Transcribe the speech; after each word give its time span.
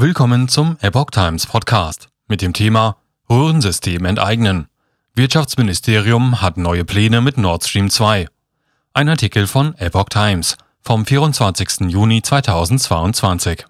Willkommen 0.00 0.46
zum 0.46 0.76
Epoch 0.80 1.10
Times 1.10 1.44
Podcast 1.44 2.08
mit 2.28 2.40
dem 2.40 2.52
Thema 2.52 2.98
Röhrensystem 3.28 4.04
enteignen. 4.04 4.68
Wirtschaftsministerium 5.14 6.40
hat 6.40 6.56
neue 6.56 6.84
Pläne 6.84 7.20
mit 7.20 7.36
Nord 7.36 7.64
Stream 7.64 7.90
2. 7.90 8.28
Ein 8.92 9.08
Artikel 9.08 9.48
von 9.48 9.74
Epoch 9.74 10.08
Times 10.08 10.56
vom 10.82 11.04
24. 11.04 11.90
Juni 11.90 12.22
2022. 12.22 13.66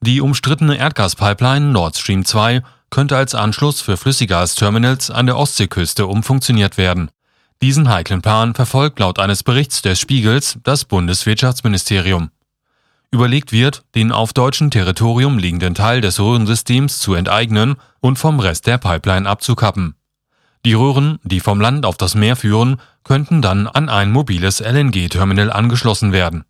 Die 0.00 0.20
umstrittene 0.20 0.76
Erdgaspipeline 0.76 1.66
Nord 1.66 1.96
Stream 1.96 2.24
2 2.24 2.64
könnte 2.90 3.16
als 3.16 3.36
Anschluss 3.36 3.80
für 3.80 3.96
Flüssiggasterminals 3.96 5.12
an 5.12 5.26
der 5.26 5.36
Ostseeküste 5.36 6.08
umfunktioniert 6.08 6.78
werden. 6.78 7.12
Diesen 7.62 7.88
heiklen 7.88 8.22
Plan 8.22 8.56
verfolgt 8.56 8.98
laut 8.98 9.20
eines 9.20 9.44
Berichts 9.44 9.82
des 9.82 10.00
Spiegels 10.00 10.58
das 10.64 10.84
Bundeswirtschaftsministerium. 10.84 12.32
Überlegt 13.12 13.52
wird, 13.52 13.84
den 13.94 14.10
auf 14.10 14.32
deutschem 14.32 14.70
Territorium 14.70 15.36
liegenden 15.36 15.74
Teil 15.74 16.00
des 16.00 16.18
Röhrensystems 16.18 16.98
zu 16.98 17.12
enteignen 17.12 17.76
und 18.00 18.18
vom 18.18 18.40
Rest 18.40 18.66
der 18.66 18.78
Pipeline 18.78 19.28
abzukappen. 19.28 19.96
Die 20.64 20.72
Röhren, 20.72 21.18
die 21.22 21.40
vom 21.40 21.60
Land 21.60 21.84
auf 21.84 21.98
das 21.98 22.14
Meer 22.14 22.36
führen, 22.36 22.80
könnten 23.04 23.42
dann 23.42 23.66
an 23.66 23.90
ein 23.90 24.10
mobiles 24.10 24.60
LNG-Terminal 24.60 25.52
angeschlossen 25.52 26.12
werden. 26.12 26.44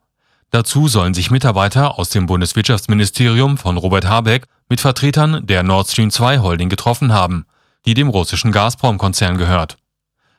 Dazu 0.53 0.87
sollen 0.87 1.15
sich 1.15 1.33
Mitarbeiter 1.33 1.99
aus 1.99 2.11
dem 2.11 2.27
Bundeswirtschaftsministerium 2.27 3.59
von 3.59 3.77
Robert 3.77 4.05
Habeck 4.05 4.47
mit 4.69 4.81
Vertretern 4.81 5.45
der 5.45 5.65
Nord 5.65 5.89
Stream 5.89 6.11
2 6.11 6.39
Holding 6.39 6.69
getroffen 6.69 7.13
haben, 7.13 7.45
die 7.87 7.95
dem 7.95 8.09
russischen 8.09 8.53
Gazprom-Konzern 8.53 9.37
gehört. 9.37 9.79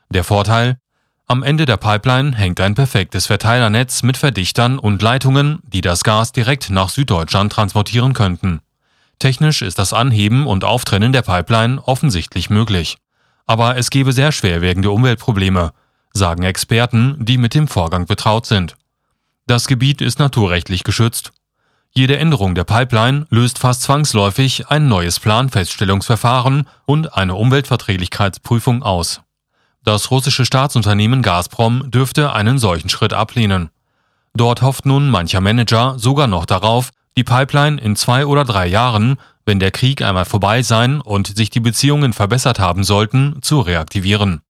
Der 0.08 0.24
Vorteil, 0.24 0.78
am 1.26 1.42
Ende 1.42 1.64
der 1.64 1.78
Pipeline 1.78 2.36
hängt 2.36 2.60
ein 2.60 2.74
perfektes 2.74 3.26
Verteilernetz 3.26 4.02
mit 4.02 4.18
Verdichtern 4.18 4.78
und 4.78 5.00
Leitungen, 5.00 5.60
die 5.62 5.80
das 5.80 6.04
Gas 6.04 6.32
direkt 6.32 6.68
nach 6.68 6.90
Süddeutschland 6.90 7.50
transportieren 7.50 8.12
könnten. 8.12 8.60
Technisch 9.18 9.62
ist 9.62 9.78
das 9.78 9.94
Anheben 9.94 10.46
und 10.46 10.64
Auftrennen 10.64 11.12
der 11.12 11.22
Pipeline 11.22 11.82
offensichtlich 11.82 12.50
möglich. 12.50 12.98
Aber 13.46 13.78
es 13.78 13.88
gebe 13.88 14.12
sehr 14.12 14.32
schwerwiegende 14.32 14.90
Umweltprobleme, 14.90 15.72
sagen 16.12 16.42
Experten, 16.42 17.16
die 17.18 17.38
mit 17.38 17.54
dem 17.54 17.68
Vorgang 17.68 18.04
betraut 18.04 18.44
sind. 18.44 18.76
Das 19.46 19.66
Gebiet 19.66 20.02
ist 20.02 20.18
naturrechtlich 20.18 20.84
geschützt. 20.84 21.32
Jede 21.90 22.18
Änderung 22.18 22.54
der 22.54 22.64
Pipeline 22.64 23.26
löst 23.30 23.58
fast 23.58 23.82
zwangsläufig 23.82 24.68
ein 24.68 24.88
neues 24.88 25.20
Planfeststellungsverfahren 25.20 26.68
und 26.84 27.14
eine 27.14 27.34
Umweltverträglichkeitsprüfung 27.34 28.82
aus. 28.82 29.22
Das 29.84 30.10
russische 30.10 30.46
Staatsunternehmen 30.46 31.20
Gazprom 31.20 31.90
dürfte 31.90 32.32
einen 32.32 32.58
solchen 32.58 32.88
Schritt 32.88 33.12
ablehnen. 33.12 33.68
Dort 34.34 34.62
hofft 34.62 34.86
nun 34.86 35.10
mancher 35.10 35.42
Manager 35.42 35.98
sogar 35.98 36.26
noch 36.26 36.46
darauf, 36.46 36.88
die 37.18 37.22
Pipeline 37.22 37.80
in 37.80 37.94
zwei 37.94 38.24
oder 38.24 38.44
drei 38.44 38.66
Jahren, 38.66 39.18
wenn 39.44 39.60
der 39.60 39.70
Krieg 39.70 40.00
einmal 40.00 40.24
vorbei 40.24 40.62
sein 40.62 41.02
und 41.02 41.36
sich 41.36 41.50
die 41.50 41.60
Beziehungen 41.60 42.14
verbessert 42.14 42.58
haben 42.58 42.82
sollten, 42.82 43.40
zu 43.42 43.60
reaktivieren. 43.60 44.40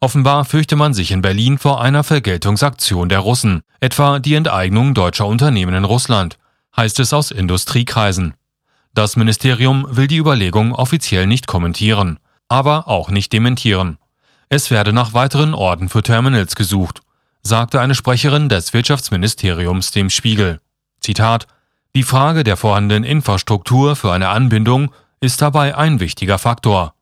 Offenbar 0.00 0.44
fürchte 0.44 0.74
man 0.74 0.94
sich 0.94 1.12
in 1.12 1.22
Berlin 1.22 1.56
vor 1.56 1.80
einer 1.80 2.02
Vergeltungsaktion 2.02 3.08
der 3.08 3.20
Russen, 3.20 3.62
etwa 3.78 4.18
die 4.18 4.34
Enteignung 4.34 4.94
deutscher 4.94 5.26
Unternehmen 5.26 5.74
in 5.74 5.84
Russland, 5.84 6.38
heißt 6.76 6.98
es 6.98 7.12
aus 7.12 7.30
Industriekreisen. 7.30 8.34
Das 8.94 9.14
Ministerium 9.14 9.86
will 9.88 10.08
die 10.08 10.16
Überlegung 10.16 10.74
offiziell 10.74 11.28
nicht 11.28 11.46
kommentieren, 11.46 12.18
aber 12.48 12.88
auch 12.88 13.10
nicht 13.10 13.32
dementieren. 13.32 13.99
Es 14.52 14.72
werde 14.72 14.92
nach 14.92 15.14
weiteren 15.14 15.54
Orten 15.54 15.88
für 15.88 16.02
Terminals 16.02 16.56
gesucht, 16.56 17.02
sagte 17.40 17.80
eine 17.80 17.94
Sprecherin 17.94 18.48
des 18.48 18.72
Wirtschaftsministeriums 18.72 19.92
dem 19.92 20.10
Spiegel. 20.10 20.60
Zitat 20.98 21.46
Die 21.94 22.02
Frage 22.02 22.42
der 22.42 22.56
vorhandenen 22.56 23.04
Infrastruktur 23.04 23.94
für 23.94 24.12
eine 24.12 24.28
Anbindung 24.28 24.92
ist 25.20 25.40
dabei 25.40 25.76
ein 25.76 26.00
wichtiger 26.00 26.38
Faktor, 26.38 26.94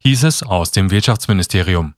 hieß 0.00 0.24
es 0.24 0.42
aus 0.42 0.70
dem 0.70 0.90
Wirtschaftsministerium. 0.90 1.94